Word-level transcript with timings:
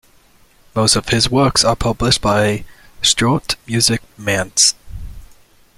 Most 0.73 0.95
of 0.95 1.09
his 1.09 1.29
works 1.29 1.63
are 1.63 1.75
published 1.75 2.21
by 2.21 2.65
Schott 3.03 3.55
Music, 3.67 4.01
Mainz. 4.17 4.73